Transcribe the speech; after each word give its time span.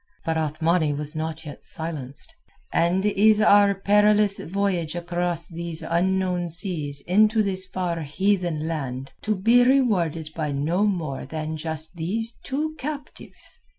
But 0.25 0.35
Othmani 0.35 0.93
was 0.93 1.15
not 1.15 1.45
yet 1.45 1.63
silenced. 1.63 2.33
"And 2.73 3.05
is 3.05 3.39
our 3.39 3.75
perilous 3.75 4.39
voyage 4.39 4.95
across 4.95 5.47
these 5.47 5.83
unknown 5.83 6.49
seas 6.49 7.01
into 7.01 7.43
this 7.43 7.67
far 7.67 8.01
heathen 8.01 8.67
land 8.67 9.11
to 9.21 9.35
be 9.35 9.63
rewarded 9.63 10.31
by 10.35 10.53
no 10.53 10.87
more 10.87 11.27
than 11.27 11.55
just 11.55 11.97
these 11.97 12.31
two 12.43 12.73
captives? 12.79 13.59